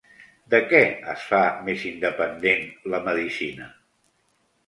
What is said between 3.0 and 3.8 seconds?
medicina?